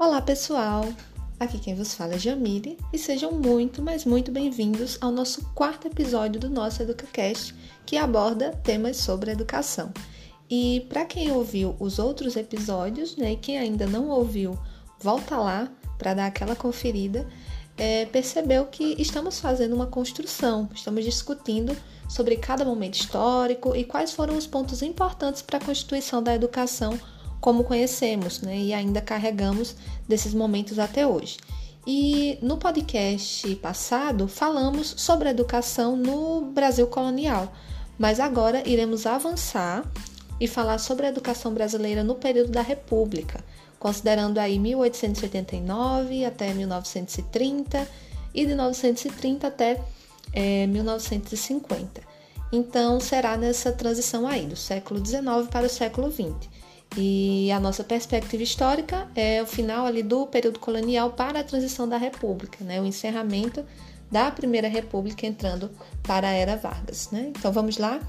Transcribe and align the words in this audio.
Olá, 0.00 0.22
pessoal! 0.22 0.88
Aqui 1.38 1.58
quem 1.58 1.74
vos 1.74 1.92
fala 1.92 2.14
é 2.14 2.18
Jamile 2.18 2.78
e 2.90 2.96
sejam 2.96 3.32
muito, 3.32 3.82
mas 3.82 4.06
muito 4.06 4.32
bem-vindos 4.32 4.96
ao 4.98 5.10
nosso 5.10 5.44
quarto 5.54 5.88
episódio 5.88 6.40
do 6.40 6.48
nosso 6.48 6.82
EducaCast, 6.82 7.54
que 7.84 7.98
aborda 7.98 8.50
temas 8.64 8.96
sobre 8.96 9.30
educação. 9.30 9.92
E 10.48 10.86
para 10.88 11.04
quem 11.04 11.30
ouviu 11.30 11.76
os 11.78 11.98
outros 11.98 12.34
episódios, 12.34 13.14
né, 13.14 13.32
e 13.32 13.36
quem 13.36 13.58
ainda 13.58 13.86
não 13.86 14.08
ouviu, 14.08 14.58
volta 14.98 15.36
lá 15.36 15.68
para 15.98 16.14
dar 16.14 16.28
aquela 16.28 16.56
conferida, 16.56 17.28
é, 17.76 18.06
percebeu 18.06 18.64
que 18.68 18.96
estamos 18.98 19.38
fazendo 19.38 19.76
uma 19.76 19.86
construção, 19.86 20.66
estamos 20.74 21.04
discutindo 21.04 21.76
sobre 22.08 22.36
cada 22.36 22.64
momento 22.64 22.94
histórico 22.94 23.76
e 23.76 23.84
quais 23.84 24.12
foram 24.12 24.34
os 24.34 24.46
pontos 24.46 24.80
importantes 24.80 25.42
para 25.42 25.58
a 25.58 25.62
constituição 25.62 26.22
da 26.22 26.34
educação 26.34 26.98
como 27.40 27.64
conhecemos, 27.64 28.40
né? 28.40 28.56
E 28.58 28.74
ainda 28.74 29.00
carregamos 29.00 29.74
desses 30.08 30.34
momentos 30.34 30.78
até 30.78 31.06
hoje. 31.06 31.38
E 31.86 32.38
no 32.42 32.58
podcast 32.58 33.54
passado 33.56 34.28
falamos 34.28 34.94
sobre 34.98 35.30
educação 35.30 35.96
no 35.96 36.42
Brasil 36.52 36.86
colonial, 36.86 37.52
mas 37.98 38.20
agora 38.20 38.62
iremos 38.68 39.06
avançar 39.06 39.84
e 40.38 40.46
falar 40.46 40.78
sobre 40.78 41.06
a 41.06 41.08
educação 41.08 41.54
brasileira 41.54 42.04
no 42.04 42.14
período 42.14 42.50
da 42.50 42.62
República, 42.62 43.42
considerando 43.78 44.38
aí 44.38 44.58
1889 44.58 46.24
até 46.24 46.52
1930 46.52 47.88
e 48.34 48.42
de 48.42 48.48
1930 48.48 49.46
até 49.46 49.80
é, 50.32 50.66
1950. 50.66 52.02
Então 52.52 53.00
será 53.00 53.36
nessa 53.36 53.72
transição 53.72 54.26
aí 54.26 54.46
do 54.46 54.56
século 54.56 55.04
XIX 55.04 55.48
para 55.50 55.66
o 55.66 55.70
século 55.70 56.10
XX. 56.10 56.48
E 56.96 57.50
a 57.52 57.60
nossa 57.60 57.84
perspectiva 57.84 58.42
histórica 58.42 59.08
é 59.14 59.40
o 59.42 59.46
final 59.46 59.86
ali 59.86 60.02
do 60.02 60.26
período 60.26 60.58
colonial 60.58 61.12
para 61.12 61.40
a 61.40 61.44
transição 61.44 61.88
da 61.88 61.96
República, 61.96 62.64
né? 62.64 62.80
o 62.80 62.84
encerramento 62.84 63.64
da 64.10 64.30
Primeira 64.30 64.68
República 64.68 65.26
entrando 65.26 65.70
para 66.02 66.28
a 66.28 66.32
Era 66.32 66.56
Vargas. 66.56 67.10
Né? 67.12 67.32
Então 67.36 67.52
vamos 67.52 67.78
lá? 67.78 68.00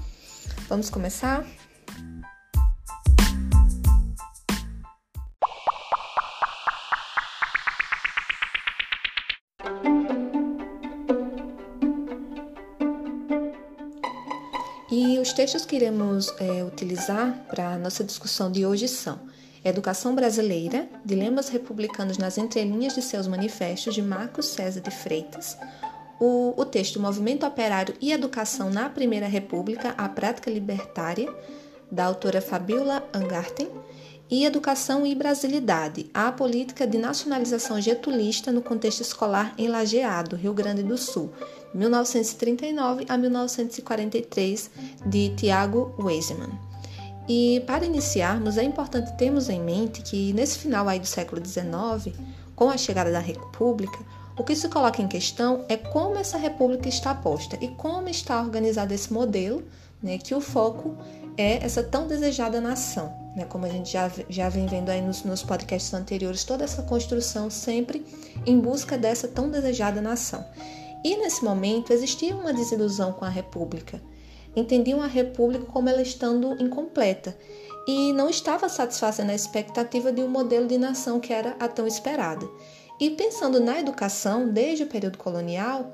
Vamos 0.68 0.90
começar? 0.90 1.46
Textos 15.42 15.66
que 15.66 15.74
iremos 15.74 16.32
é, 16.38 16.62
utilizar 16.62 17.34
para 17.48 17.70
a 17.70 17.76
nossa 17.76 18.04
discussão 18.04 18.48
de 18.48 18.64
hoje 18.64 18.86
são 18.86 19.18
Educação 19.64 20.14
Brasileira, 20.14 20.88
Dilemas 21.04 21.48
Republicanos 21.48 22.16
nas 22.16 22.38
Entrelinhas 22.38 22.94
de 22.94 23.02
Seus 23.02 23.26
Manifestos, 23.26 23.92
de 23.92 24.00
Marcos 24.00 24.46
César 24.46 24.80
de 24.80 24.92
Freitas, 24.92 25.58
o, 26.20 26.54
o 26.56 26.64
texto 26.64 27.00
Movimento 27.00 27.44
Operário 27.44 27.92
e 28.00 28.12
Educação 28.12 28.70
na 28.70 28.88
Primeira 28.88 29.26
República, 29.26 29.96
a 29.98 30.08
Prática 30.08 30.48
Libertária, 30.48 31.28
da 31.90 32.04
autora 32.04 32.40
Fabiola 32.40 33.02
Angarten, 33.12 33.68
e 34.30 34.44
Educação 34.44 35.06
e 35.06 35.14
Brasilidade, 35.14 36.10
a 36.14 36.32
política 36.32 36.86
de 36.86 36.98
nacionalização 36.98 37.80
getulista 37.80 38.50
no 38.50 38.62
contexto 38.62 39.00
escolar 39.00 39.54
em 39.58 39.68
Lajeado, 39.68 40.36
Rio 40.36 40.54
Grande 40.54 40.82
do 40.82 40.96
Sul, 40.96 41.32
1939 41.74 43.06
a 43.08 43.16
1943, 43.18 44.70
de 45.06 45.30
Tiago 45.36 45.94
Weisman. 45.98 46.50
E 47.28 47.62
para 47.66 47.84
iniciarmos, 47.84 48.58
é 48.58 48.62
importante 48.64 49.16
termos 49.16 49.48
em 49.48 49.60
mente 49.60 50.02
que 50.02 50.32
nesse 50.32 50.58
final 50.58 50.88
aí 50.88 50.98
do 50.98 51.06
século 51.06 51.44
XIX, 51.44 52.16
com 52.56 52.68
a 52.68 52.76
chegada 52.76 53.12
da 53.12 53.20
República, 53.20 53.98
o 54.36 54.42
que 54.42 54.56
se 54.56 54.68
coloca 54.68 55.02
em 55.02 55.08
questão 55.08 55.64
é 55.68 55.76
como 55.76 56.16
essa 56.16 56.38
República 56.38 56.88
está 56.88 57.14
posta 57.14 57.56
e 57.60 57.68
como 57.68 58.08
está 58.08 58.40
organizado 58.40 58.92
esse 58.92 59.12
modelo, 59.12 59.62
né, 60.02 60.18
que 60.18 60.34
o 60.34 60.40
foco 60.40 60.96
é 61.36 61.64
essa 61.64 61.82
tão 61.82 62.06
desejada 62.06 62.60
nação. 62.60 63.20
Né, 63.34 63.46
como 63.46 63.64
a 63.64 63.68
gente 63.68 63.90
já, 63.90 64.10
já 64.28 64.50
vem 64.50 64.66
vendo 64.66 64.90
aí 64.90 65.00
nos, 65.00 65.24
nos 65.24 65.42
podcasts 65.42 65.94
anteriores, 65.94 66.44
toda 66.44 66.64
essa 66.64 66.82
construção 66.82 67.48
sempre 67.48 68.04
em 68.44 68.60
busca 68.60 68.98
dessa 68.98 69.26
tão 69.26 69.50
desejada 69.50 70.02
nação. 70.02 70.44
E 71.02 71.16
nesse 71.16 71.42
momento 71.42 71.92
existia 71.92 72.36
uma 72.36 72.52
desilusão 72.52 73.12
com 73.12 73.24
a 73.24 73.30
República. 73.30 74.00
Entendiam 74.54 75.00
a 75.00 75.06
República 75.06 75.64
como 75.64 75.88
ela 75.88 76.02
estando 76.02 76.62
incompleta 76.62 77.36
e 77.88 78.12
não 78.12 78.28
estava 78.28 78.68
satisfazendo 78.68 79.30
a 79.30 79.34
expectativa 79.34 80.12
de 80.12 80.20
um 80.20 80.28
modelo 80.28 80.66
de 80.66 80.78
nação 80.78 81.18
que 81.18 81.32
era 81.32 81.56
a 81.58 81.66
tão 81.66 81.86
esperada. 81.86 82.46
E 83.00 83.10
pensando 83.10 83.58
na 83.58 83.80
educação, 83.80 84.48
desde 84.48 84.84
o 84.84 84.86
período 84.86 85.18
colonial, 85.18 85.92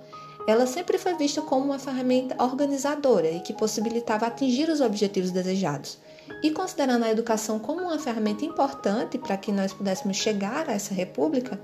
ela 0.49 0.67
sempre 0.67 0.97
foi 0.97 1.15
vista 1.15 1.43
como 1.43 1.67
uma 1.67 1.79
ferramenta 1.79 2.43
organizadora 2.43 3.31
e 3.31 3.41
que 3.41 3.53
possibilitava 3.53 4.27
atingir 4.27 4.71
os 4.71 4.81
objetivos 4.81 5.31
desejados. 5.31 5.99
E 6.43 6.51
considerando 6.51 7.05
a 7.05 7.11
educação 7.11 7.59
como 7.59 7.83
uma 7.83 7.99
ferramenta 7.99 8.47
importante 8.47 9.19
para 9.19 9.37
que 9.37 9.53
nós 9.53 9.75
pudéssemos 9.75 10.17
chegar 10.17 10.71
a 10.71 10.73
essa 10.73 10.95
república, 10.95 11.61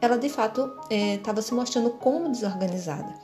ela 0.00 0.18
de 0.18 0.28
fato 0.28 0.68
estava 0.90 1.38
é, 1.38 1.42
se 1.42 1.54
mostrando 1.54 1.90
como 1.90 2.28
desorganizada. 2.28 3.14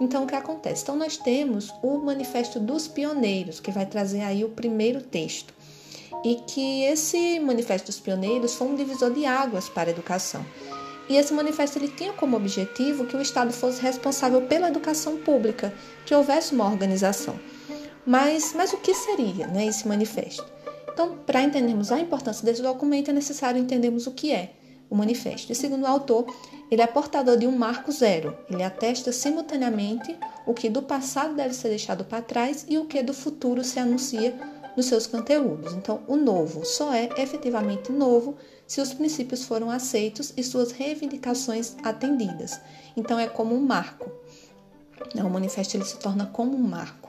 Então, 0.00 0.24
o 0.24 0.26
que 0.26 0.34
acontece? 0.34 0.82
Então, 0.82 0.96
nós 0.96 1.16
temos 1.16 1.72
o 1.80 1.98
Manifesto 1.98 2.58
dos 2.58 2.88
Pioneiros, 2.88 3.60
que 3.60 3.70
vai 3.70 3.86
trazer 3.86 4.22
aí 4.22 4.44
o 4.44 4.48
primeiro 4.48 5.00
texto, 5.00 5.54
e 6.24 6.34
que 6.34 6.82
esse 6.82 7.38
Manifesto 7.38 7.86
dos 7.86 8.00
Pioneiros 8.00 8.54
foi 8.56 8.66
um 8.66 8.74
divisor 8.74 9.12
de 9.12 9.24
águas 9.24 9.68
para 9.68 9.88
a 9.88 9.92
educação. 9.92 10.44
E 11.08 11.16
esse 11.16 11.32
manifesto 11.32 11.78
ele 11.78 11.88
tinha 11.88 12.12
como 12.12 12.36
objetivo 12.36 13.06
que 13.06 13.16
o 13.16 13.20
Estado 13.20 13.52
fosse 13.52 13.80
responsável 13.80 14.42
pela 14.42 14.68
educação 14.68 15.16
pública, 15.16 15.72
que 16.04 16.14
houvesse 16.14 16.54
uma 16.54 16.66
organização. 16.66 17.38
Mas, 18.04 18.52
mas 18.54 18.72
o 18.72 18.78
que 18.78 18.94
seria 18.94 19.46
né, 19.46 19.66
esse 19.66 19.86
manifesto? 19.86 20.44
Então, 20.92 21.16
para 21.26 21.42
entendermos 21.42 21.92
a 21.92 22.00
importância 22.00 22.44
desse 22.44 22.62
documento, 22.62 23.10
é 23.10 23.14
necessário 23.14 23.60
entendermos 23.60 24.06
o 24.06 24.12
que 24.12 24.32
é 24.32 24.52
o 24.90 24.96
manifesto. 24.96 25.52
E 25.52 25.54
segundo 25.54 25.82
o 25.82 25.86
autor, 25.86 26.26
ele 26.70 26.82
é 26.82 26.86
portador 26.86 27.36
de 27.36 27.46
um 27.46 27.56
marco 27.56 27.92
zero. 27.92 28.36
Ele 28.50 28.62
atesta 28.62 29.12
simultaneamente 29.12 30.16
o 30.46 30.54
que 30.54 30.68
do 30.68 30.82
passado 30.82 31.34
deve 31.34 31.54
ser 31.54 31.68
deixado 31.68 32.04
para 32.04 32.22
trás 32.22 32.66
e 32.68 32.78
o 32.78 32.86
que 32.86 33.02
do 33.02 33.14
futuro 33.14 33.62
se 33.62 33.78
anuncia 33.78 34.34
nos 34.76 34.86
seus 34.86 35.06
conteúdos. 35.06 35.74
Então, 35.74 36.00
o 36.06 36.16
novo 36.16 36.64
só 36.64 36.92
é 36.92 37.08
efetivamente 37.16 37.92
novo 37.92 38.36
se 38.68 38.82
os 38.82 38.92
princípios 38.92 39.44
foram 39.44 39.70
aceitos 39.70 40.32
e 40.36 40.44
suas 40.44 40.70
reivindicações 40.70 41.74
atendidas. 41.82 42.60
Então, 42.94 43.18
é 43.18 43.26
como 43.26 43.56
um 43.56 43.60
marco. 43.60 44.12
O 45.16 45.30
manifesto 45.30 45.76
ele 45.76 45.84
se 45.84 45.98
torna 45.98 46.26
como 46.26 46.54
um 46.54 46.60
marco. 46.60 47.08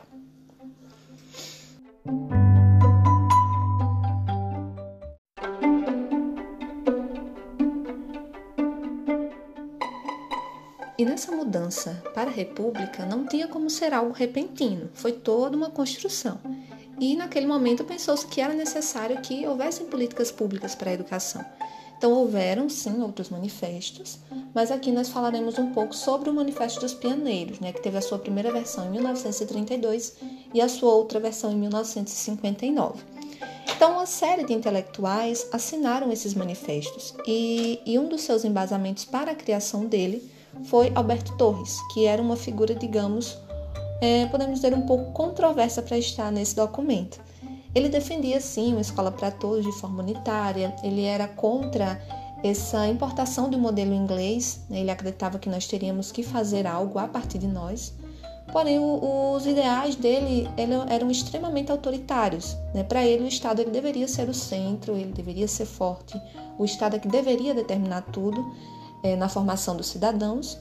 E 10.97 11.05
nessa 11.05 11.31
mudança 11.31 12.01
para 12.13 12.29
a 12.29 12.33
República 12.33 13.05
não 13.05 13.25
tinha 13.25 13.47
como 13.47 13.69
ser 13.69 13.93
algo 13.93 14.11
repentino, 14.11 14.89
foi 14.93 15.13
toda 15.13 15.55
uma 15.55 15.69
construção. 15.69 16.39
E 16.99 17.15
naquele 17.15 17.47
momento 17.47 17.83
pensou-se 17.83 18.27
que 18.27 18.41
era 18.41 18.53
necessário 18.53 19.21
que 19.21 19.47
houvessem 19.47 19.85
políticas 19.85 20.31
públicas 20.31 20.75
para 20.75 20.89
a 20.89 20.93
educação. 20.93 21.43
Então 21.97 22.13
houveram 22.13 22.69
sim 22.69 23.01
outros 23.01 23.29
manifestos, 23.29 24.19
mas 24.53 24.71
aqui 24.71 24.89
nós 24.89 25.09
falaremos 25.09 25.57
um 25.59 25.73
pouco 25.73 25.93
sobre 25.93 26.29
o 26.29 26.33
Manifesto 26.33 26.79
dos 26.79 26.93
Pioneiros, 26.93 27.59
né, 27.59 27.73
que 27.73 27.83
teve 27.83 27.97
a 27.97 28.01
sua 28.01 28.17
primeira 28.17 28.53
versão 28.53 28.85
em 28.87 28.91
1932 28.91 30.15
e 30.53 30.61
a 30.61 30.69
sua 30.69 30.93
outra 30.93 31.19
versão 31.19 31.51
em 31.51 31.57
1959. 31.57 33.03
Então, 33.75 33.93
uma 33.93 34.05
série 34.05 34.45
de 34.45 34.53
intelectuais 34.53 35.47
assinaram 35.51 36.09
esses 36.11 36.33
manifestos 36.33 37.13
e, 37.27 37.81
e 37.85 37.99
um 37.99 38.07
dos 38.07 38.21
seus 38.21 38.45
embasamentos 38.45 39.03
para 39.03 39.31
a 39.31 39.35
criação 39.35 39.85
dele 39.85 40.29
foi 40.65 40.91
Alberto 40.95 41.37
Torres, 41.37 41.77
que 41.93 42.05
era 42.05 42.21
uma 42.21 42.35
figura, 42.35 42.73
digamos, 42.73 43.37
é, 44.01 44.25
podemos 44.27 44.55
dizer, 44.55 44.73
um 44.73 44.81
pouco 44.81 45.11
controversa 45.11 45.81
para 45.81 45.97
estar 45.97 46.31
nesse 46.31 46.55
documento. 46.55 47.19
Ele 47.73 47.89
defendia, 47.89 48.41
sim, 48.41 48.71
uma 48.71 48.81
escola 48.81 49.11
para 49.11 49.29
todos 49.29 49.63
de 49.63 49.71
forma 49.73 50.01
unitária, 50.01 50.75
ele 50.83 51.03
era 51.03 51.27
contra 51.27 52.01
essa 52.43 52.87
importação 52.87 53.49
do 53.49 53.57
modelo 53.57 53.93
inglês, 53.93 54.61
né? 54.69 54.79
ele 54.79 54.91
acreditava 54.91 55.37
que 55.37 55.49
nós 55.49 55.67
teríamos 55.67 56.11
que 56.11 56.23
fazer 56.23 56.65
algo 56.65 56.97
a 56.97 57.07
partir 57.07 57.37
de 57.37 57.47
nós. 57.47 57.93
Porém, 58.51 58.79
os 58.79 59.45
ideais 59.45 59.95
dele 59.95 60.49
eram 60.89 61.11
extremamente 61.11 61.71
autoritários. 61.71 62.57
Né? 62.73 62.83
Para 62.83 63.05
ele, 63.05 63.25
o 63.25 63.27
Estado 63.27 63.61
ele 63.61 63.69
deveria 63.69 64.07
ser 64.07 64.27
o 64.27 64.33
centro, 64.33 64.95
ele 64.95 65.11
deveria 65.11 65.47
ser 65.47 65.65
forte, 65.65 66.19
o 66.57 66.65
Estado 66.65 66.95
é 66.95 66.99
que 66.99 67.07
deveria 67.07 67.53
determinar 67.53 68.01
tudo 68.11 68.43
é, 69.03 69.15
na 69.15 69.29
formação 69.29 69.75
dos 69.77 69.87
cidadãos. 69.87 70.57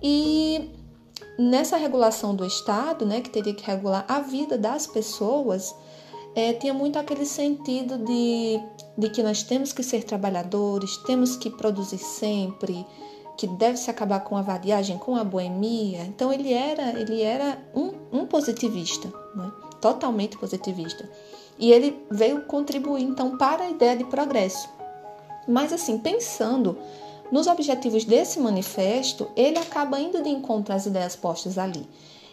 E 0.00 0.70
nessa 1.38 1.76
regulação 1.76 2.34
do 2.34 2.44
Estado, 2.44 3.06
né, 3.06 3.20
que 3.20 3.30
teria 3.30 3.54
que 3.54 3.64
regular 3.64 4.04
a 4.08 4.20
vida 4.20 4.56
das 4.56 4.86
pessoas, 4.86 5.74
é, 6.34 6.52
tinha 6.54 6.72
muito 6.72 6.98
aquele 6.98 7.26
sentido 7.26 7.98
de, 7.98 8.60
de 8.96 9.10
que 9.10 9.22
nós 9.22 9.42
temos 9.42 9.72
que 9.72 9.82
ser 9.82 10.04
trabalhadores, 10.04 10.96
temos 10.98 11.36
que 11.36 11.50
produzir 11.50 11.98
sempre, 11.98 12.86
que 13.36 13.46
deve 13.46 13.76
se 13.76 13.90
acabar 13.90 14.20
com 14.20 14.36
a 14.36 14.42
vadiagem, 14.42 14.98
com 14.98 15.16
a 15.16 15.24
boemia. 15.24 16.04
Então 16.04 16.32
ele 16.32 16.52
era, 16.52 16.98
ele 16.98 17.22
era 17.22 17.58
um, 17.74 17.92
um 18.12 18.26
positivista, 18.26 19.08
né? 19.34 19.50
totalmente 19.80 20.38
positivista. 20.38 21.08
E 21.58 21.70
ele 21.70 22.02
veio 22.10 22.42
contribuir 22.42 23.02
então 23.02 23.36
para 23.36 23.64
a 23.64 23.70
ideia 23.70 23.96
de 23.96 24.04
progresso. 24.04 24.68
Mas 25.46 25.72
assim, 25.72 25.98
pensando 25.98 26.78
nos 27.32 27.46
objetivos 27.46 28.04
desse 28.04 28.38
manifesto, 28.38 29.26
ele 29.34 29.58
acaba 29.58 29.98
indo 29.98 30.22
de 30.22 30.28
encontro 30.28 30.74
às 30.74 30.84
ideias 30.84 31.16
postas 31.16 31.56
ali. 31.56 31.88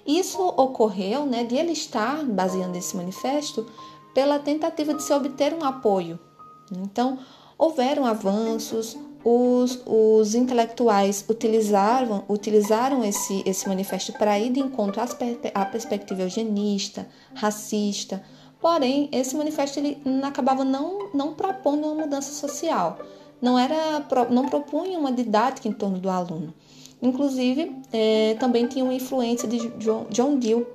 Isso 0.06 0.42
ocorreu 0.42 1.26
né, 1.26 1.46
de 1.46 1.56
ele 1.56 1.72
estar 1.72 2.26
baseando 2.26 2.78
esse 2.78 2.98
manifesto 2.98 3.66
pela 4.14 4.40
tentativa 4.40 4.94
de 4.94 5.02
se 5.02 5.14
obter 5.14 5.54
um 5.54 5.64
apoio. 5.64 6.20
Então, 6.70 7.18
houveram 7.58 8.06
avanços, 8.06 8.98
os, 9.24 9.82
os 9.86 10.36
intelectuais 10.36 11.24
utilizaram, 11.30 12.26
utilizaram 12.28 13.02
esse, 13.02 13.42
esse 13.46 13.70
manifesto 13.70 14.12
para 14.14 14.38
ir 14.38 14.52
de 14.52 14.60
encontro 14.60 15.02
à 15.54 15.66
perspectiva 15.66 16.24
eugenista, 16.24 17.08
racista, 17.34 18.22
porém, 18.60 19.08
esse 19.14 19.34
manifesto 19.36 19.80
ele 19.80 19.98
acabava 20.24 20.66
não, 20.66 21.10
não 21.14 21.34
propondo 21.34 21.86
uma 21.86 22.04
mudança 22.04 22.34
social, 22.34 23.00
não, 23.42 23.58
era, 23.58 24.06
não 24.30 24.48
propunha 24.48 24.98
uma 25.00 25.12
didática 25.12 25.68
em 25.68 25.72
torno 25.72 26.00
do 26.00 26.10
aluno. 26.10 26.54
Inclusive, 27.02 27.76
é, 27.94 28.36
também 28.40 28.68
tinha 28.68 28.84
uma 28.84 28.94
influência 28.94 29.48
de 29.48 29.70
John, 29.78 30.06
John 30.10 30.38
Dewey, 30.38 30.68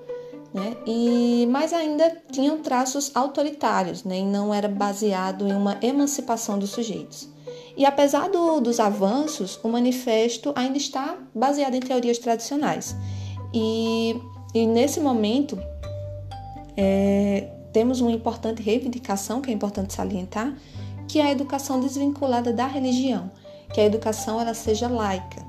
né? 0.55 0.77
E, 0.87 1.49
mas 1.51 1.73
ainda 1.73 2.17
tinham 2.31 2.59
traços 2.59 3.11
autoritários, 3.15 4.05
né? 4.05 4.19
e 4.19 4.25
não 4.25 4.55
era 4.55 4.69
baseado 4.69 5.49
em 5.49 5.53
uma 5.53 5.77
emancipação 5.83 6.59
dos 6.59 6.71
sujeitos. 6.71 7.29
E 7.77 7.85
apesar 7.85 8.31
do, 8.31 8.61
dos 8.61 8.79
avanços, 8.79 9.59
o 9.65 9.69
manifesto 9.69 10.53
ainda 10.55 10.79
está 10.79 11.19
baseado 11.35 11.75
em 11.75 11.81
teorias 11.81 12.19
tradicionais. 12.19 12.95
E, 13.53 14.17
e 14.55 14.65
nesse 14.65 15.01
momento, 15.01 15.59
é, 16.77 17.49
temos 17.73 18.01
uma 18.01 18.13
importante 18.13 18.63
reivindicação, 18.63 19.41
que 19.41 19.51
é 19.51 19.53
importante 19.53 19.93
salientar, 19.93 20.57
que 21.15 21.21
a 21.21 21.31
educação 21.31 21.79
desvinculada 21.79 22.53
da 22.53 22.67
religião, 22.67 23.31
que 23.73 23.81
a 23.81 23.85
educação 23.85 24.41
ela 24.41 24.53
seja 24.53 24.89
laica, 24.89 25.47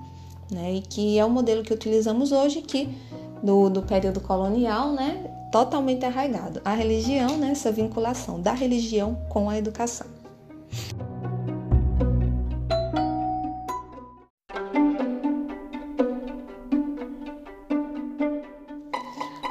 né? 0.51 0.75
e 0.75 0.81
que 0.81 1.17
é 1.17 1.25
o 1.25 1.29
modelo 1.31 1.63
que 1.63 1.73
utilizamos 1.73 2.31
hoje, 2.31 2.61
que 2.61 2.95
do, 3.41 3.67
do 3.71 3.81
período 3.81 4.21
colonial, 4.21 4.91
né, 4.91 5.25
totalmente 5.51 6.05
arraigado. 6.05 6.61
A 6.63 6.75
religião, 6.75 7.37
né, 7.37 7.49
essa 7.49 7.71
vinculação 7.71 8.39
da 8.39 8.53
religião 8.53 9.15
com 9.27 9.49
a 9.49 9.57
educação. 9.57 10.05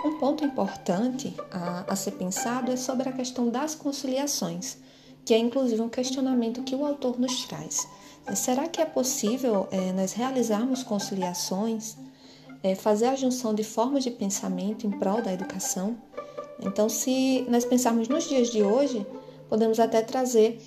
Um 0.04 0.18
ponto 0.20 0.44
importante 0.44 1.34
a, 1.50 1.86
a 1.88 1.96
ser 1.96 2.12
pensado 2.12 2.70
é 2.70 2.76
sobre 2.76 3.08
a 3.08 3.12
questão 3.12 3.50
das 3.50 3.74
conciliações, 3.74 4.78
que 5.24 5.34
é 5.34 5.38
inclusive 5.38 5.80
um 5.80 5.88
questionamento 5.88 6.62
que 6.62 6.74
o 6.74 6.84
autor 6.84 7.18
nos 7.18 7.44
traz. 7.44 7.86
Será 8.34 8.68
que 8.68 8.80
é 8.80 8.84
possível 8.84 9.68
é, 9.70 9.92
nós 9.92 10.12
realizarmos 10.12 10.82
conciliações 10.82 11.96
é, 12.64 12.74
fazer 12.74 13.08
a 13.08 13.14
junção 13.14 13.54
de 13.54 13.62
formas 13.62 14.02
de 14.02 14.10
pensamento 14.10 14.86
em 14.86 14.90
prol 14.90 15.20
da 15.20 15.30
educação. 15.30 15.96
Então, 16.62 16.88
se 16.88 17.44
nós 17.46 17.62
pensarmos 17.66 18.08
nos 18.08 18.26
dias 18.26 18.50
de 18.50 18.62
hoje, 18.62 19.06
podemos 19.50 19.78
até 19.78 20.00
trazer 20.00 20.58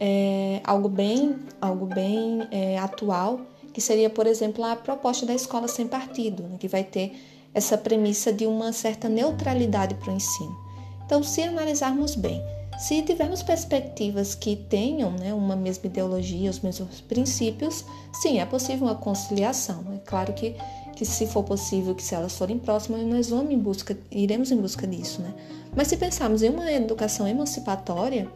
é, 0.00 0.62
algo 0.64 0.88
bem, 0.88 1.36
algo 1.60 1.84
bem 1.84 2.48
é, 2.50 2.78
atual, 2.78 3.42
que 3.74 3.82
seria, 3.82 4.08
por 4.08 4.26
exemplo, 4.26 4.64
a 4.64 4.74
proposta 4.74 5.26
da 5.26 5.34
escola 5.34 5.68
sem 5.68 5.86
partido, 5.86 6.42
né, 6.44 6.56
que 6.58 6.68
vai 6.68 6.84
ter 6.84 7.12
essa 7.52 7.76
premissa 7.76 8.32
de 8.32 8.46
uma 8.46 8.72
certa 8.72 9.10
neutralidade 9.10 9.94
para 9.96 10.10
o 10.10 10.16
ensino. 10.16 10.56
Então, 11.04 11.22
se 11.22 11.42
analisarmos 11.42 12.14
bem, 12.14 12.42
se 12.82 13.00
tivermos 13.02 13.44
perspectivas 13.44 14.34
que 14.34 14.56
tenham 14.56 15.12
né, 15.12 15.32
uma 15.32 15.54
mesma 15.54 15.86
ideologia, 15.86 16.50
os 16.50 16.58
mesmos 16.58 17.00
princípios, 17.00 17.84
sim, 18.12 18.40
é 18.40 18.44
possível 18.44 18.88
uma 18.88 18.96
conciliação. 18.96 19.84
É 19.94 19.98
claro 20.04 20.32
que 20.32 20.56
que 20.92 21.06
se 21.06 21.26
for 21.26 21.42
possível, 21.42 21.94
que 21.94 22.02
se 22.02 22.14
elas 22.14 22.36
forem 22.36 22.58
próximas, 22.58 23.02
nós 23.02 23.30
vamos 23.30 23.50
em 23.50 23.58
busca, 23.58 23.96
iremos 24.10 24.50
em 24.50 24.56
busca 24.56 24.86
disso, 24.86 25.22
né? 25.22 25.32
Mas 25.74 25.88
se 25.88 25.96
pensarmos 25.96 26.42
em 26.42 26.50
uma 26.50 26.70
educação 26.70 27.26
emancipatória, 27.26 28.28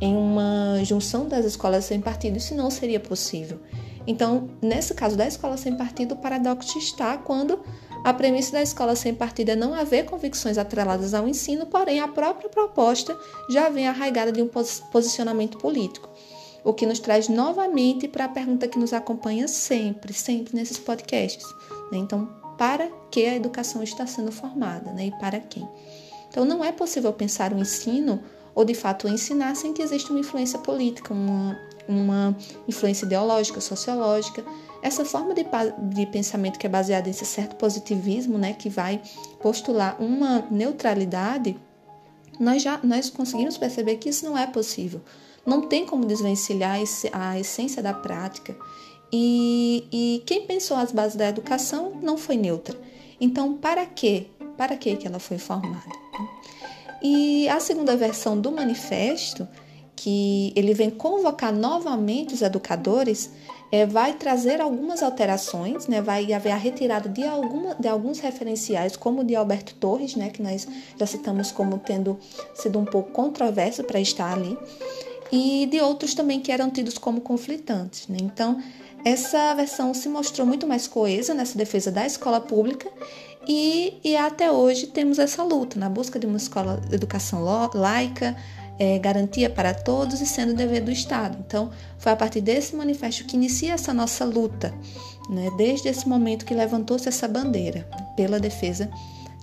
em 0.00 0.16
uma 0.16 0.82
junção 0.82 1.28
das 1.28 1.44
escolas 1.44 1.84
sem 1.84 2.00
partido, 2.00 2.36
isso 2.38 2.54
não 2.54 2.70
seria 2.70 2.98
possível. 2.98 3.60
Então, 4.04 4.50
nesse 4.60 4.94
caso 4.94 5.16
da 5.16 5.26
escola 5.26 5.56
sem 5.56 5.76
partido, 5.76 6.14
o 6.14 6.16
paradoxo 6.16 6.76
está 6.76 7.16
quando 7.16 7.60
a 8.04 8.12
premissa 8.12 8.52
da 8.52 8.62
escola 8.62 8.96
sem 8.96 9.14
partido 9.14 9.50
é 9.50 9.56
não 9.56 9.74
haver 9.74 10.04
convicções 10.06 10.58
atreladas 10.58 11.14
ao 11.14 11.28
ensino, 11.28 11.66
porém 11.66 12.00
a 12.00 12.08
própria 12.08 12.48
proposta 12.48 13.16
já 13.48 13.68
vem 13.68 13.86
arraigada 13.86 14.32
de 14.32 14.42
um 14.42 14.48
posicionamento 14.90 15.58
político. 15.58 16.08
O 16.64 16.72
que 16.72 16.84
nos 16.84 16.98
traz 16.98 17.28
novamente 17.28 18.08
para 18.08 18.24
a 18.24 18.28
pergunta 18.28 18.66
que 18.66 18.78
nos 18.78 18.92
acompanha 18.92 19.46
sempre, 19.46 20.12
sempre 20.12 20.54
nesses 20.54 20.78
podcasts. 20.78 21.46
Né? 21.92 21.98
Então, 21.98 22.28
para 22.58 22.88
que 23.10 23.24
a 23.24 23.36
educação 23.36 23.82
está 23.82 24.06
sendo 24.06 24.32
formada 24.32 24.92
né? 24.92 25.06
e 25.06 25.10
para 25.12 25.38
quem? 25.38 25.68
Então, 26.28 26.44
não 26.44 26.64
é 26.64 26.72
possível 26.72 27.12
pensar 27.12 27.52
o 27.52 27.58
ensino 27.58 28.22
ou 28.54 28.64
de 28.64 28.74
fato 28.74 29.08
ensinar 29.08 29.54
sem 29.54 29.72
que 29.72 29.82
exista 29.82 30.10
uma 30.10 30.20
influência 30.20 30.58
política, 30.58 31.12
uma, 31.12 31.58
uma 31.88 32.36
influência 32.68 33.04
ideológica, 33.04 33.60
sociológica. 33.60 34.44
Essa 34.82 35.04
forma 35.04 35.32
de, 35.34 35.44
de 35.94 36.06
pensamento 36.06 36.58
que 36.58 36.66
é 36.66 36.70
baseada 36.70 37.06
nesse 37.06 37.24
certo 37.24 37.56
positivismo, 37.56 38.36
né, 38.36 38.52
que 38.52 38.68
vai 38.68 39.00
postular 39.40 39.96
uma 40.00 40.44
neutralidade, 40.50 41.56
nós 42.38 42.62
já 42.62 42.80
nós 42.82 43.08
conseguimos 43.08 43.56
perceber 43.56 43.96
que 43.96 44.08
isso 44.08 44.24
não 44.24 44.36
é 44.36 44.46
possível. 44.46 45.00
Não 45.44 45.62
tem 45.62 45.86
como 45.86 46.04
desvencilhar 46.04 46.78
a 47.12 47.38
essência 47.38 47.82
da 47.82 47.92
prática 47.92 48.56
e, 49.12 49.84
e 49.92 50.22
quem 50.24 50.46
pensou 50.46 50.76
as 50.76 50.90
bases 50.90 51.16
da 51.16 51.28
educação 51.28 51.92
não 52.02 52.16
foi 52.16 52.36
neutra. 52.36 52.78
Então, 53.20 53.54
para 53.54 53.84
quê? 53.84 54.28
Para 54.56 54.76
que 54.76 54.98
ela 55.06 55.18
foi 55.18 55.38
formada? 55.38 55.84
E 57.02 57.48
a 57.48 57.58
segunda 57.58 57.96
versão 57.96 58.40
do 58.40 58.52
manifesto, 58.52 59.48
que 59.96 60.52
ele 60.54 60.72
vem 60.72 60.90
convocar 60.90 61.52
novamente 61.52 62.34
os 62.34 62.42
educadores, 62.42 63.30
é, 63.72 63.86
vai 63.86 64.12
trazer 64.12 64.60
algumas 64.60 65.02
alterações, 65.02 65.86
né? 65.86 66.02
vai 66.02 66.32
haver 66.32 66.50
a 66.50 66.56
retirada 66.56 67.08
de, 67.08 67.24
alguma, 67.24 67.74
de 67.74 67.88
alguns 67.88 68.20
referenciais, 68.20 68.96
como 68.96 69.22
o 69.22 69.24
de 69.24 69.34
Alberto 69.34 69.74
Torres, 69.74 70.14
né? 70.14 70.28
que 70.28 70.42
nós 70.42 70.68
já 70.98 71.06
citamos 71.06 71.50
como 71.50 71.78
tendo 71.78 72.18
sido 72.54 72.78
um 72.78 72.84
pouco 72.84 73.10
controverso 73.10 73.82
para 73.82 73.98
estar 73.98 74.32
ali, 74.32 74.56
e 75.32 75.66
de 75.66 75.80
outros 75.80 76.14
também 76.14 76.40
que 76.40 76.52
eram 76.52 76.70
tidos 76.70 76.98
como 76.98 77.22
conflitantes. 77.22 78.06
Né? 78.08 78.18
Então, 78.20 78.62
essa 79.04 79.54
versão 79.54 79.94
se 79.94 80.08
mostrou 80.08 80.46
muito 80.46 80.66
mais 80.66 80.86
coesa 80.86 81.32
nessa 81.32 81.56
defesa 81.56 81.90
da 81.90 82.06
escola 82.06 82.40
pública 82.40 82.88
e, 83.46 84.00
e 84.04 84.16
até 84.16 84.50
hoje 84.50 84.86
temos 84.86 85.18
essa 85.18 85.42
luta 85.42 85.78
na 85.78 85.88
busca 85.88 86.18
de 86.18 86.26
uma 86.26 86.36
escola 86.36 86.80
de 86.88 86.94
educação 86.94 87.42
laica, 87.74 88.36
é, 88.78 88.98
garantia 88.98 89.50
para 89.50 89.74
todos 89.74 90.20
e 90.20 90.26
sendo 90.26 90.54
dever 90.54 90.82
do 90.82 90.90
Estado. 90.90 91.38
Então, 91.46 91.70
foi 91.98 92.12
a 92.12 92.16
partir 92.16 92.40
desse 92.40 92.74
manifesto 92.74 93.24
que 93.24 93.36
inicia 93.36 93.74
essa 93.74 93.92
nossa 93.92 94.24
luta, 94.24 94.72
né, 95.28 95.50
desde 95.56 95.88
esse 95.88 96.08
momento 96.08 96.44
que 96.44 96.54
levantou-se 96.54 97.08
essa 97.08 97.28
bandeira 97.28 97.86
pela 98.16 98.40
defesa 98.40 98.90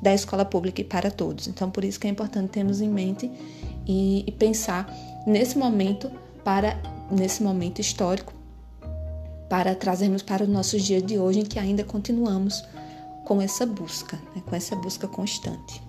da 0.02 0.14
escola 0.14 0.46
pública 0.46 0.82
e 0.82 0.84
para 0.84 1.12
todos. 1.12 1.48
Então, 1.48 1.70
por 1.70 1.84
isso 1.84 2.00
que 2.00 2.08
é 2.08 2.10
importante 2.10 2.50
termos 2.50 2.82
em 2.82 2.90
mente 2.90 3.30
e, 3.86 4.24
e 4.26 4.32
pensar 4.32 4.92
nesse 5.28 5.58
momento 5.58 6.10
para 6.44 6.78
nesse 7.12 7.42
momento 7.42 7.80
histórico 7.82 8.34
para 9.50 9.74
trazermos 9.74 10.22
para 10.22 10.44
os 10.44 10.50
nossos 10.50 10.84
dias 10.84 11.04
de 11.04 11.18
hoje, 11.18 11.40
em 11.40 11.46
que 11.46 11.58
ainda 11.58 11.84
continuamos 11.84 12.64
com 13.30 13.40
essa 13.40 13.64
busca, 13.64 14.18
né, 14.36 14.42
com 14.44 14.56
essa 14.56 14.76
busca 14.76 15.08
constante. 15.08 15.84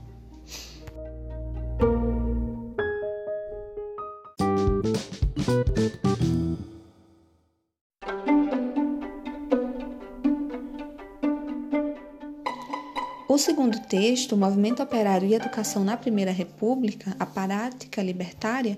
O 13.26 13.38
segundo 13.38 13.80
texto, 13.86 14.32
o 14.32 14.36
Movimento 14.36 14.82
Operário 14.82 15.26
e 15.26 15.32
Educação 15.32 15.82
na 15.82 15.96
Primeira 15.96 16.30
República, 16.30 17.16
a 17.18 17.24
Prática 17.24 18.02
Libertária, 18.02 18.76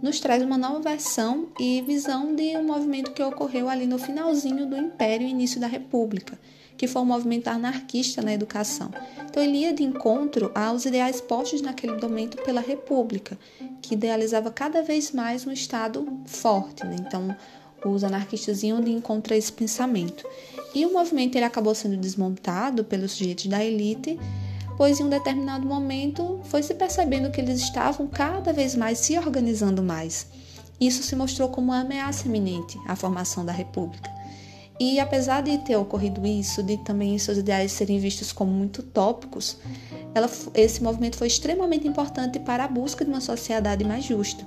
nos 0.00 0.20
traz 0.20 0.40
uma 0.40 0.56
nova 0.56 0.78
versão 0.78 1.48
e 1.58 1.82
visão 1.82 2.32
de 2.32 2.56
um 2.56 2.64
movimento 2.64 3.10
que 3.10 3.22
ocorreu 3.24 3.68
ali 3.68 3.88
no 3.88 3.98
finalzinho 3.98 4.66
do 4.66 4.76
Império 4.76 5.26
e 5.26 5.30
início 5.30 5.60
da 5.60 5.66
República, 5.66 6.38
que 6.76 6.86
foi 6.86 7.02
um 7.02 7.06
movimento 7.06 7.48
anarquista 7.48 8.22
na 8.22 8.32
educação. 8.32 8.90
Então 9.28 9.42
ele 9.42 9.58
ia 9.58 9.72
de 9.72 9.82
encontro 9.82 10.50
aos 10.54 10.84
ideais 10.84 11.20
postos 11.20 11.60
naquele 11.60 12.00
momento 12.00 12.36
pela 12.42 12.60
República, 12.60 13.38
que 13.80 13.94
idealizava 13.94 14.50
cada 14.50 14.82
vez 14.82 15.12
mais 15.12 15.46
um 15.46 15.52
Estado 15.52 16.06
forte. 16.26 16.84
Né? 16.86 16.96
Então 17.00 17.36
os 17.84 18.02
anarquistas 18.02 18.62
iam 18.62 18.80
de 18.80 18.90
encontro 18.90 19.34
a 19.34 19.36
esse 19.36 19.52
pensamento. 19.52 20.26
E 20.74 20.84
o 20.86 20.92
movimento 20.92 21.36
ele 21.36 21.44
acabou 21.44 21.74
sendo 21.74 21.96
desmontado 21.96 22.84
pelos 22.84 23.12
sujeitos 23.12 23.46
da 23.46 23.64
elite, 23.64 24.18
pois 24.76 24.98
em 24.98 25.04
um 25.04 25.08
determinado 25.08 25.66
momento 25.66 26.40
foi 26.44 26.62
se 26.62 26.74
percebendo 26.74 27.30
que 27.30 27.40
eles 27.40 27.60
estavam 27.60 28.06
cada 28.08 28.52
vez 28.52 28.74
mais 28.74 28.98
se 28.98 29.16
organizando 29.16 29.82
mais. 29.82 30.26
Isso 30.80 31.02
se 31.02 31.14
mostrou 31.14 31.48
como 31.48 31.68
uma 31.68 31.80
ameaça 31.80 32.26
iminente 32.26 32.78
à 32.88 32.96
formação 32.96 33.44
da 33.44 33.52
República. 33.52 34.10
E 34.78 34.98
apesar 34.98 35.42
de 35.42 35.56
ter 35.58 35.76
ocorrido 35.76 36.26
isso, 36.26 36.62
de 36.62 36.76
também 36.78 37.16
seus 37.18 37.38
ideais 37.38 37.70
serem 37.72 37.98
vistos 37.98 38.32
como 38.32 38.50
muito 38.50 38.80
utópicos, 38.80 39.56
ela, 40.14 40.28
esse 40.54 40.82
movimento 40.82 41.16
foi 41.16 41.28
extremamente 41.28 41.86
importante 41.86 42.38
para 42.40 42.64
a 42.64 42.68
busca 42.68 43.04
de 43.04 43.10
uma 43.10 43.20
sociedade 43.20 43.84
mais 43.84 44.04
justa, 44.04 44.44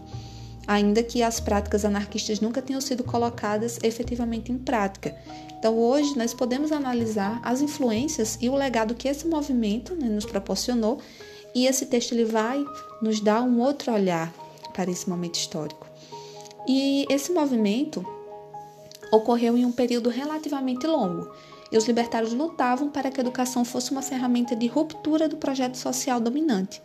ainda 0.67 1.01
que 1.01 1.23
as 1.23 1.39
práticas 1.39 1.85
anarquistas 1.85 2.41
nunca 2.41 2.61
tenham 2.61 2.81
sido 2.81 3.03
colocadas 3.03 3.79
efetivamente 3.81 4.51
em 4.51 4.57
prática. 4.57 5.15
Então, 5.57 5.77
hoje, 5.77 6.17
nós 6.17 6.33
podemos 6.33 6.71
analisar 6.71 7.39
as 7.43 7.61
influências 7.61 8.37
e 8.41 8.49
o 8.49 8.55
legado 8.55 8.95
que 8.95 9.07
esse 9.07 9.27
movimento 9.27 9.95
né, 9.95 10.07
nos 10.07 10.25
proporcionou, 10.25 10.99
e 11.55 11.65
esse 11.65 11.85
texto 11.85 12.11
ele 12.11 12.25
vai 12.25 12.63
nos 13.01 13.19
dar 13.19 13.41
um 13.41 13.61
outro 13.61 13.91
olhar 13.91 14.31
para 14.73 14.91
esse 14.91 15.09
momento 15.09 15.35
histórico. 15.35 15.87
E 16.67 17.05
esse 17.09 17.31
movimento 17.31 18.05
ocorreu 19.11 19.57
em 19.57 19.65
um 19.65 19.71
período 19.71 20.09
relativamente 20.09 20.85
longo, 20.85 21.31
e 21.71 21.77
os 21.77 21.85
libertários 21.85 22.33
lutavam 22.33 22.89
para 22.89 23.11
que 23.11 23.19
a 23.19 23.23
educação 23.23 23.65
fosse 23.65 23.91
uma 23.91 24.01
ferramenta 24.01 24.55
de 24.55 24.67
ruptura 24.67 25.27
do 25.27 25.37
projeto 25.37 25.75
social 25.75 26.19
dominante. 26.19 26.81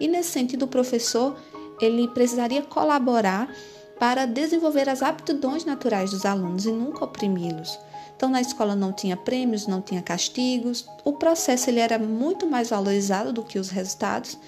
E 0.00 0.08
nesse 0.08 0.30
sentido, 0.30 0.64
o 0.64 0.68
professor 0.68 1.36
ele 1.80 2.08
precisaria 2.08 2.62
colaborar 2.62 3.52
para 3.98 4.26
desenvolver 4.26 4.88
as 4.88 5.02
aptidões 5.02 5.64
naturais 5.64 6.10
dos 6.10 6.24
alunos 6.24 6.66
e 6.66 6.72
nunca 6.72 7.04
oprimi-los. 7.04 7.78
Então, 8.16 8.30
na 8.30 8.40
escola 8.40 8.74
não 8.74 8.92
tinha 8.92 9.16
prêmios, 9.16 9.66
não 9.66 9.80
tinha 9.80 10.00
castigos, 10.00 10.86
o 11.04 11.12
processo 11.12 11.68
ele 11.68 11.80
era 11.80 11.98
muito 11.98 12.46
mais 12.46 12.70
valorizado 12.70 13.32
do 13.32 13.42
que 13.42 13.58
os 13.58 13.68
resultados 13.68 14.38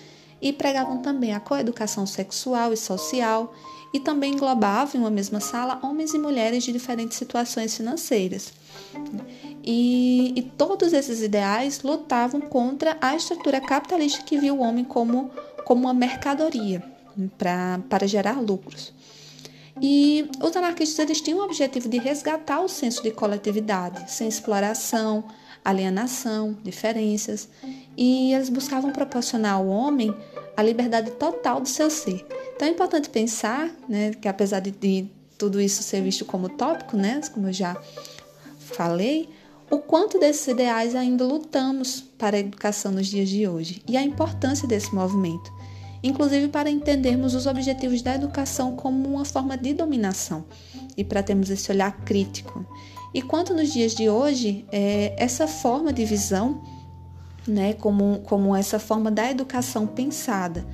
e 0.45 0.53
pregavam 0.53 0.99
também 0.99 1.33
a 1.33 1.41
coeducação 1.41 2.07
sexual 2.07 2.71
e 2.71 2.77
social 2.77 3.55
e 3.95 3.99
também 3.99 4.35
englobava 4.35 4.95
em 4.95 5.01
uma 5.01 5.11
mesma 5.11 5.41
sala 5.41 5.81
homens 5.83 6.13
e 6.13 6.19
mulheres 6.19 6.63
de 6.65 6.71
diferentes 6.71 7.17
situações 7.17 7.75
financeiras. 7.75 8.53
E, 9.65 10.35
e 10.37 10.43
todos 10.43 10.93
esses 10.93 11.23
ideais 11.23 11.83
lutavam 11.83 12.43
contra 12.43 12.99
a 13.01 13.17
estrutura 13.17 13.59
capitalista 13.59 14.23
que 14.23 14.37
viu 14.37 14.57
o 14.57 14.61
homem 14.61 14.85
como, 14.85 15.31
como 15.65 15.87
uma 15.87 15.95
mercadoria 15.95 16.83
pra, 17.39 17.81
para 17.89 18.07
gerar 18.07 18.39
lucros. 18.39 18.93
E 19.81 20.29
os 20.43 20.55
anarquistas 20.55 20.99
eles 20.99 21.23
tinham 21.23 21.39
o 21.39 21.45
objetivo 21.45 21.89
de 21.89 21.97
resgatar 21.99 22.61
o 22.61 22.69
senso 22.69 23.03
de 23.03 23.11
coletividade, 23.13 24.13
sem 24.13 24.29
exploração, 24.29 25.25
alienação, 25.64 26.56
diferenças, 26.62 27.49
e 27.97 28.33
eles 28.35 28.49
buscavam 28.49 28.92
proporcionar 28.92 29.54
ao 29.54 29.66
homem 29.66 30.14
a 30.56 30.62
liberdade 30.62 31.12
total 31.12 31.61
do 31.61 31.68
seu 31.68 31.90
ser. 31.90 32.26
Então 32.54 32.68
é 32.68 32.71
importante 32.71 33.09
pensar, 33.09 33.71
né, 33.88 34.12
que 34.12 34.28
apesar 34.28 34.61
de, 34.61 34.71
de 34.71 35.09
tudo 35.38 35.61
isso 35.61 35.83
ser 35.83 36.02
visto 36.02 36.25
como 36.25 36.49
tópico, 36.49 36.97
né, 36.97 37.21
como 37.33 37.49
eu 37.49 37.52
já 37.52 37.76
falei, 38.59 39.28
o 39.71 39.78
quanto 39.78 40.18
desses 40.18 40.47
ideais 40.47 40.94
ainda 40.94 41.25
lutamos 41.25 42.00
para 42.00 42.37
a 42.37 42.40
educação 42.40 42.92
nos 42.92 43.06
dias 43.06 43.28
de 43.28 43.49
hoje 43.49 43.83
e 43.88 43.97
a 43.97 44.02
importância 44.02 44.68
desse 44.68 44.94
movimento, 44.94 45.52
inclusive 46.02 46.49
para 46.49 46.71
entendermos 46.71 47.35
os 47.35 47.47
objetivos 47.47 48.02
da 48.02 48.14
educação 48.14 48.76
como 48.76 49.09
uma 49.09 49.25
forma 49.25 49.56
de 49.56 49.73
dominação 49.73 50.44
e 50.97 51.02
para 51.02 51.23
termos 51.23 51.50
esse 51.50 51.73
olhar 51.73 52.04
crítico. 52.04 52.64
E 53.14 53.23
quanto 53.23 53.54
nos 53.54 53.73
dias 53.73 53.94
de 53.94 54.11
hoje, 54.11 54.66
é, 54.73 55.14
essa 55.16 55.47
forma 55.47 55.92
de 55.92 56.04
visão 56.04 56.61
né, 57.47 57.75
como, 57.75 58.21
como 58.25 58.54
essa 58.54 58.78
forma 58.78 59.11
da 59.11 59.30
educação 59.30 59.87
pensada, 59.87 60.66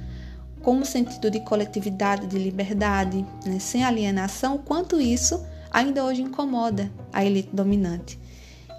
como 0.62 0.84
sentido 0.84 1.30
de 1.30 1.40
coletividade, 1.40 2.26
de 2.26 2.38
liberdade, 2.38 3.26
né, 3.44 3.58
sem 3.58 3.84
alienação, 3.84 4.58
quanto 4.58 5.00
isso 5.00 5.44
ainda 5.70 6.04
hoje 6.04 6.22
incomoda 6.22 6.90
a 7.12 7.24
elite 7.24 7.50
dominante. 7.52 8.18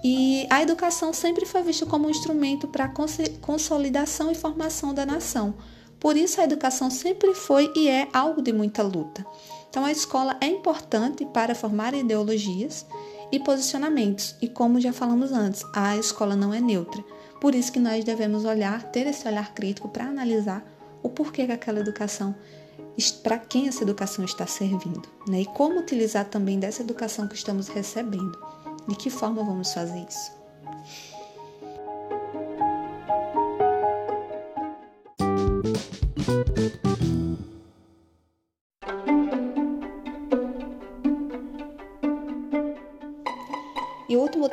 E 0.03 0.47
a 0.49 0.61
educação 0.61 1.13
sempre 1.13 1.45
foi 1.45 1.61
vista 1.61 1.85
como 1.85 2.07
um 2.07 2.09
instrumento 2.09 2.67
para 2.67 2.85
a 2.85 2.93
consolidação 3.39 4.31
e 4.31 4.35
formação 4.35 4.93
da 4.93 5.05
nação. 5.05 5.53
Por 5.99 6.17
isso, 6.17 6.41
a 6.41 6.43
educação 6.43 6.89
sempre 6.89 7.35
foi 7.35 7.71
e 7.75 7.87
é 7.87 8.07
algo 8.11 8.41
de 8.41 8.51
muita 8.51 8.81
luta. 8.81 9.23
Então, 9.69 9.85
a 9.85 9.91
escola 9.91 10.35
é 10.41 10.47
importante 10.47 11.23
para 11.27 11.53
formar 11.53 11.93
ideologias 11.93 12.87
e 13.31 13.39
posicionamentos, 13.39 14.35
e 14.41 14.47
como 14.47 14.79
já 14.79 14.91
falamos 14.91 15.31
antes, 15.31 15.63
a 15.73 15.97
escola 15.97 16.35
não 16.35 16.53
é 16.53 16.59
neutra. 16.59 17.03
Por 17.39 17.55
isso 17.55 17.71
que 17.71 17.79
nós 17.79 18.03
devemos 18.03 18.45
olhar, 18.45 18.83
ter 18.91 19.07
esse 19.07 19.27
olhar 19.27 19.53
crítico 19.53 19.89
para 19.89 20.05
analisar 20.05 20.63
o 21.01 21.09
porquê 21.09 21.45
que 21.45 21.51
aquela 21.51 21.79
educação, 21.79 22.35
para 23.23 23.37
quem 23.37 23.67
essa 23.67 23.83
educação 23.83 24.23
está 24.23 24.45
servindo, 24.45 25.01
né? 25.27 25.41
E 25.41 25.45
como 25.45 25.79
utilizar 25.79 26.25
também 26.25 26.59
dessa 26.59 26.83
educação 26.83 27.27
que 27.27 27.35
estamos 27.35 27.67
recebendo. 27.67 28.37
De 28.87 28.95
que 28.95 29.09
forma 29.09 29.43
vamos 29.43 29.73
fazer 29.73 30.05
isso? 30.07 30.41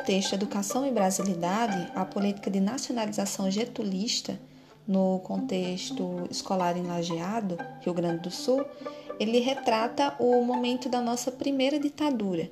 Texto, 0.09 0.33
Educação 0.33 0.87
e 0.87 0.91
Brasilidade, 0.91 1.91
a 1.93 2.03
política 2.03 2.49
de 2.49 2.59
nacionalização 2.59 3.51
getulista 3.51 4.39
no 4.87 5.19
contexto 5.19 6.27
escolar 6.31 6.75
em 6.75 6.81
Lajeado, 6.81 7.59
Rio 7.81 7.93
Grande 7.93 8.23
do 8.23 8.31
Sul, 8.31 8.65
ele 9.19 9.37
retrata 9.37 10.15
o 10.17 10.43
momento 10.43 10.89
da 10.89 10.99
nossa 10.99 11.31
primeira 11.31 11.79
ditadura, 11.79 12.49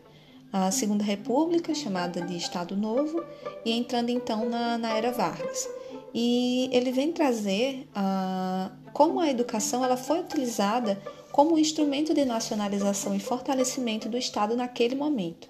a 0.54 0.70
Segunda 0.70 1.04
República, 1.04 1.74
chamada 1.74 2.22
de 2.22 2.38
Estado 2.38 2.78
Novo, 2.78 3.24
e 3.66 3.72
entrando 3.72 4.10
então 4.10 4.48
na, 4.48 4.78
na 4.78 4.96
Era 4.96 5.12
Vargas. 5.12 5.68
E 6.14 6.70
ele 6.72 6.92
vem 6.92 7.12
trazer 7.12 7.90
uh, 7.90 8.72
como 8.94 9.20
a 9.20 9.32
educação 9.32 9.84
ela 9.84 9.98
foi 9.98 10.20
utilizada 10.20 11.02
como 11.32 11.58
instrumento 11.58 12.14
de 12.14 12.24
nacionalização 12.24 13.16
e 13.16 13.20
fortalecimento 13.20 14.08
do 14.08 14.16
Estado 14.16 14.56
naquele 14.56 14.94
momento. 14.94 15.50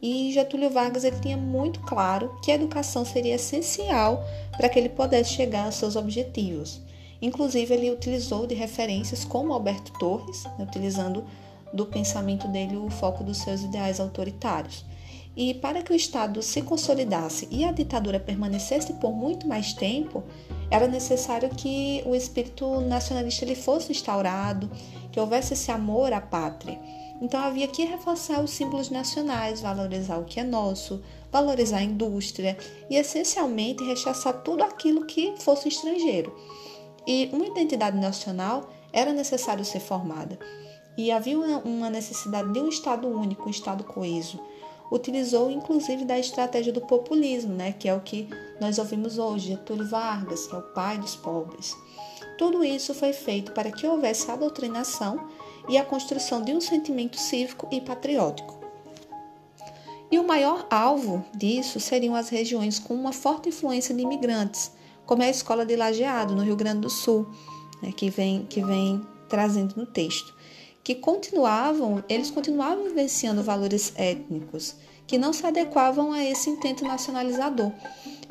E 0.00 0.32
Getúlio 0.32 0.70
Vargas 0.70 1.04
ele 1.04 1.18
tinha 1.20 1.36
muito 1.36 1.80
claro 1.80 2.38
que 2.42 2.52
a 2.52 2.54
educação 2.54 3.04
seria 3.04 3.36
essencial 3.36 4.22
para 4.56 4.68
que 4.68 4.78
ele 4.78 4.88
pudesse 4.88 5.30
chegar 5.30 5.66
aos 5.66 5.76
seus 5.76 5.96
objetivos. 5.96 6.80
Inclusive, 7.20 7.74
ele 7.74 7.90
utilizou 7.90 8.46
de 8.46 8.54
referências 8.54 9.24
como 9.24 9.52
Alberto 9.52 9.92
Torres, 9.98 10.44
né, 10.58 10.64
utilizando 10.64 11.24
do 11.72 11.86
pensamento 11.86 12.46
dele 12.48 12.76
o 12.76 12.90
foco 12.90 13.24
dos 13.24 13.38
seus 13.38 13.62
ideais 13.62 14.00
autoritários. 14.00 14.84
E 15.36 15.52
para 15.52 15.82
que 15.82 15.92
o 15.92 15.96
Estado 15.96 16.42
se 16.42 16.62
consolidasse 16.62 17.46
e 17.50 17.64
a 17.64 17.72
ditadura 17.72 18.18
permanecesse 18.18 18.94
por 18.94 19.12
muito 19.12 19.46
mais 19.46 19.74
tempo, 19.74 20.24
era 20.70 20.88
necessário 20.88 21.50
que 21.50 22.02
o 22.06 22.14
espírito 22.14 22.80
nacionalista 22.80 23.44
ele 23.44 23.54
fosse 23.54 23.92
instaurado, 23.92 24.70
que 25.12 25.20
houvesse 25.20 25.52
esse 25.52 25.70
amor 25.70 26.12
à 26.12 26.20
pátria. 26.22 26.78
Então 27.20 27.40
havia 27.40 27.66
que 27.66 27.84
reforçar 27.84 28.42
os 28.42 28.50
símbolos 28.50 28.90
nacionais, 28.90 29.60
valorizar 29.60 30.18
o 30.18 30.24
que 30.24 30.38
é 30.38 30.44
nosso, 30.44 31.02
valorizar 31.32 31.78
a 31.78 31.82
indústria 31.82 32.56
e 32.90 32.96
essencialmente 32.96 33.84
rechaçar 33.84 34.42
tudo 34.42 34.62
aquilo 34.62 35.06
que 35.06 35.34
fosse 35.38 35.68
estrangeiro. 35.68 36.34
E 37.06 37.30
uma 37.32 37.46
identidade 37.46 37.96
nacional 37.96 38.68
era 38.92 39.12
necessário 39.12 39.64
ser 39.64 39.80
formada. 39.80 40.38
E 40.96 41.10
havia 41.10 41.38
uma 41.38 41.90
necessidade 41.90 42.52
de 42.52 42.58
um 42.58 42.68
Estado 42.68 43.06
único, 43.06 43.46
um 43.46 43.50
Estado 43.50 43.84
coeso. 43.84 44.40
Utilizou 44.90 45.50
inclusive 45.50 46.04
da 46.04 46.18
estratégia 46.18 46.72
do 46.72 46.80
populismo, 46.80 47.52
né, 47.52 47.72
que 47.72 47.88
é 47.88 47.94
o 47.94 48.00
que 48.00 48.28
nós 48.60 48.78
ouvimos 48.78 49.18
hoje, 49.18 49.48
Getúlio 49.48 49.88
Vargas, 49.88 50.46
que 50.46 50.54
é 50.54 50.58
o 50.58 50.62
pai 50.62 50.98
dos 50.98 51.16
pobres. 51.16 51.76
Tudo 52.38 52.62
isso 52.62 52.94
foi 52.94 53.12
feito 53.12 53.52
para 53.52 53.70
que 53.70 53.86
houvesse 53.86 54.30
a 54.30 54.36
doutrinação 54.36 55.28
e 55.68 55.76
a 55.78 55.84
construção 55.84 56.42
de 56.42 56.52
um 56.52 56.60
sentimento 56.60 57.18
cívico 57.18 57.68
e 57.70 57.80
patriótico. 57.80 58.56
E 60.10 60.18
o 60.18 60.26
maior 60.26 60.66
alvo 60.70 61.24
disso 61.34 61.80
seriam 61.80 62.14
as 62.14 62.28
regiões 62.28 62.78
com 62.78 62.94
uma 62.94 63.12
forte 63.12 63.48
influência 63.48 63.94
de 63.94 64.02
imigrantes, 64.02 64.70
como 65.04 65.22
é 65.22 65.26
a 65.26 65.30
escola 65.30 65.66
de 65.66 65.76
Lajeado, 65.76 66.34
no 66.34 66.42
Rio 66.42 66.56
Grande 66.56 66.80
do 66.80 66.90
Sul, 66.90 67.26
né, 67.82 67.92
que, 67.92 68.08
vem, 68.10 68.44
que 68.46 68.62
vem 68.62 69.04
trazendo 69.28 69.76
no 69.76 69.86
texto, 69.86 70.34
que 70.82 70.94
continuavam, 70.94 72.04
eles 72.08 72.30
continuavam 72.30 72.84
vivenciando 72.84 73.42
valores 73.42 73.92
étnicos, 73.96 74.76
que 75.06 75.18
não 75.18 75.32
se 75.32 75.46
adequavam 75.46 76.12
a 76.12 76.24
esse 76.24 76.50
intento 76.50 76.84
nacionalizador. 76.84 77.72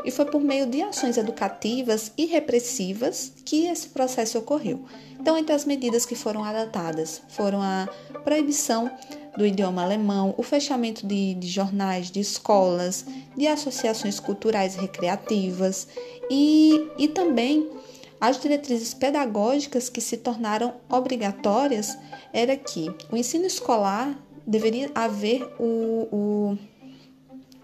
E 0.03 0.11
foi 0.11 0.25
por 0.25 0.41
meio 0.41 0.65
de 0.65 0.81
ações 0.81 1.17
educativas 1.17 2.11
e 2.17 2.25
repressivas 2.25 3.31
que 3.43 3.67
esse 3.67 3.89
processo 3.89 4.37
ocorreu. 4.37 4.85
Então, 5.19 5.37
entre 5.37 5.53
as 5.53 5.65
medidas 5.65 6.05
que 6.05 6.15
foram 6.15 6.43
adotadas 6.43 7.21
foram 7.29 7.61
a 7.61 7.89
proibição 8.23 8.91
do 9.37 9.45
idioma 9.45 9.83
alemão, 9.83 10.33
o 10.37 10.43
fechamento 10.43 11.05
de, 11.05 11.33
de 11.33 11.47
jornais, 11.47 12.09
de 12.09 12.19
escolas, 12.19 13.05
de 13.35 13.47
associações 13.47 14.19
culturais 14.19 14.75
e 14.75 14.79
recreativas 14.79 15.87
e, 16.29 16.89
e 16.97 17.07
também 17.07 17.69
as 18.19 18.39
diretrizes 18.39 18.93
pedagógicas 18.93 19.89
que 19.89 19.99
se 19.99 20.17
tornaram 20.17 20.75
obrigatórias 20.89 21.97
era 22.31 22.55
que 22.55 22.89
o 23.11 23.17
ensino 23.17 23.45
escolar 23.45 24.17
deveria 24.47 24.89
haver 24.95 25.43
o, 25.59 26.07
o, 26.11 26.57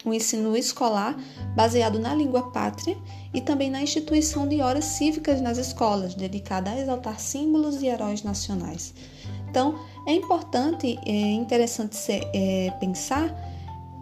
o 0.06 0.14
ensino 0.14 0.56
escolar 0.56 1.16
baseado 1.56 2.00
na 2.00 2.14
língua 2.14 2.52
pátria 2.52 2.98
e 3.34 3.42
também 3.42 3.70
na 3.70 3.82
instituição 3.82 4.48
de 4.48 4.62
horas 4.62 4.86
cívicas 4.86 5.42
nas 5.42 5.58
escolas, 5.58 6.16
dedicada 6.16 6.72
a 6.72 6.80
exaltar 6.80 7.20
símbolos 7.20 7.82
e 7.82 7.88
heróis 7.88 8.24
nacionais. 8.24 8.94
Então, 9.50 9.76
é 10.08 10.14
importante, 10.14 10.98
é 11.06 11.32
interessante 11.34 11.96
ser, 11.96 12.28
é, 12.34 12.72
pensar 12.80 13.36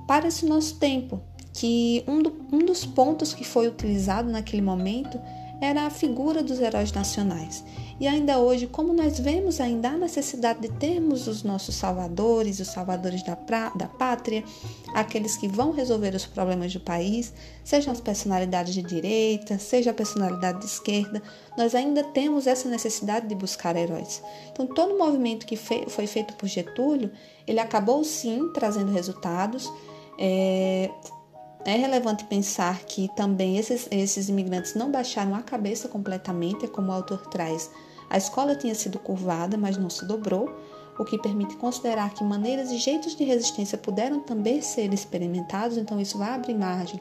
para 0.07 0.27
esse 0.27 0.45
nosso 0.45 0.75
tempo, 0.77 1.21
que 1.53 2.03
um, 2.07 2.21
do, 2.21 2.33
um 2.51 2.59
dos 2.59 2.85
pontos 2.85 3.33
que 3.33 3.43
foi 3.43 3.67
utilizado 3.67 4.29
naquele 4.29 4.61
momento 4.61 5.19
era 5.61 5.85
a 5.85 5.89
figura 5.89 6.41
dos 6.41 6.59
heróis 6.59 6.91
nacionais. 6.91 7.63
E 7.99 8.07
ainda 8.07 8.39
hoje, 8.39 8.65
como 8.65 8.93
nós 8.93 9.19
vemos 9.19 9.59
ainda 9.59 9.89
a 9.89 9.97
necessidade 9.97 10.61
de 10.61 10.69
termos 10.69 11.27
os 11.27 11.43
nossos 11.43 11.75
salvadores, 11.75 12.59
os 12.61 12.69
salvadores 12.69 13.21
da, 13.23 13.35
pra, 13.35 13.69
da 13.75 13.87
pátria, 13.87 14.41
aqueles 14.93 15.35
que 15.35 15.49
vão 15.49 15.71
resolver 15.71 16.15
os 16.15 16.25
problemas 16.25 16.71
do 16.71 16.79
país, 16.79 17.33
sejam 17.61 17.91
as 17.91 17.99
personalidades 17.99 18.73
de 18.73 18.81
direita, 18.81 19.59
seja 19.59 19.91
a 19.91 19.93
personalidade 19.93 20.59
de 20.59 20.65
esquerda, 20.65 21.21
nós 21.57 21.75
ainda 21.75 22.01
temos 22.05 22.47
essa 22.47 22.69
necessidade 22.69 23.27
de 23.27 23.35
buscar 23.35 23.75
heróis. 23.75 24.23
Então, 24.51 24.65
todo 24.65 24.95
o 24.95 24.97
movimento 24.97 25.45
que 25.45 25.57
foi 25.57 26.07
feito 26.07 26.33
por 26.35 26.47
Getúlio, 26.47 27.11
ele 27.45 27.59
acabou 27.59 28.01
sim 28.05 28.49
trazendo 28.53 28.93
resultados. 28.93 29.69
É, 30.17 30.89
é 31.65 31.75
relevante 31.75 32.23
pensar 32.25 32.79
que 32.85 33.09
também 33.15 33.57
esses, 33.57 33.87
esses 33.91 34.29
imigrantes 34.29 34.75
não 34.75 34.91
baixaram 34.91 35.35
a 35.35 35.41
cabeça 35.41 35.87
completamente, 35.87 36.65
é 36.65 36.67
como 36.67 36.89
o 36.89 36.93
autor 36.93 37.27
traz. 37.27 37.69
A 38.09 38.17
escola 38.17 38.55
tinha 38.55 38.73
sido 38.73 38.97
curvada, 38.97 39.57
mas 39.57 39.77
não 39.77 39.89
se 39.89 40.05
dobrou, 40.05 40.49
o 40.97 41.05
que 41.05 41.17
permite 41.17 41.55
considerar 41.55 42.13
que 42.13 42.23
maneiras 42.23 42.71
e 42.71 42.77
jeitos 42.77 43.15
de 43.15 43.23
resistência 43.23 43.77
puderam 43.77 44.19
também 44.19 44.61
ser 44.61 44.93
experimentados, 44.93 45.77
então 45.77 45.99
isso 45.99 46.17
vai 46.17 46.31
abrir 46.31 46.55
margem 46.55 46.99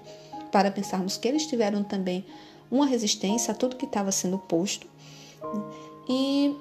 para 0.53 0.71
pensarmos 0.71 1.17
que 1.17 1.27
eles 1.27 1.47
tiveram 1.47 1.83
também 1.83 2.25
uma 2.71 2.87
resistência 2.87 3.53
a 3.53 3.57
tudo 3.57 3.77
que 3.77 3.87
estava 3.87 4.13
sendo 4.13 4.39
posto. 4.39 4.87
E, 6.09 6.55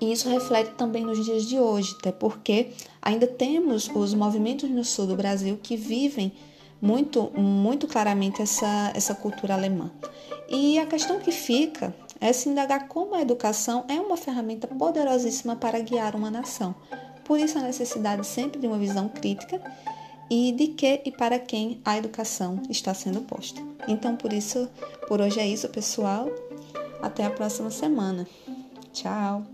e 0.00 0.12
isso 0.12 0.28
reflete 0.28 0.72
também 0.76 1.04
nos 1.04 1.24
dias 1.24 1.46
de 1.46 1.58
hoje, 1.58 1.96
até 1.98 2.12
porque 2.12 2.72
ainda 3.00 3.26
temos 3.26 3.90
os 3.94 4.14
movimentos 4.14 4.68
no 4.70 4.84
sul 4.84 5.06
do 5.06 5.16
Brasil 5.16 5.58
que 5.62 5.76
vivem 5.76 6.32
muito, 6.80 7.30
muito 7.38 7.86
claramente 7.86 8.42
essa, 8.42 8.92
essa 8.94 9.14
cultura 9.14 9.54
alemã. 9.54 9.90
E 10.48 10.78
a 10.78 10.86
questão 10.86 11.18
que 11.18 11.32
fica 11.32 11.94
é 12.20 12.32
se 12.32 12.48
indagar 12.48 12.88
como 12.88 13.14
a 13.14 13.20
educação 13.20 13.84
é 13.88 13.94
uma 13.94 14.16
ferramenta 14.16 14.66
poderosíssima 14.66 15.56
para 15.56 15.80
guiar 15.80 16.14
uma 16.14 16.30
nação. 16.30 16.74
Por 17.24 17.40
isso, 17.40 17.58
a 17.58 17.62
necessidade 17.62 18.26
sempre 18.26 18.60
de 18.60 18.66
uma 18.66 18.78
visão 18.78 19.08
crítica 19.08 19.60
e 20.30 20.52
de 20.52 20.68
que 20.68 21.02
e 21.04 21.10
para 21.10 21.38
quem 21.38 21.80
a 21.84 21.96
educação 21.96 22.62
está 22.68 22.94
sendo 22.94 23.20
posta. 23.22 23.60
Então, 23.88 24.16
por 24.16 24.32
isso, 24.32 24.68
por 25.08 25.20
hoje 25.20 25.40
é 25.40 25.46
isso, 25.46 25.68
pessoal. 25.68 26.28
Até 27.02 27.24
a 27.24 27.30
próxima 27.30 27.70
semana. 27.70 28.26
Tchau! 28.92 29.44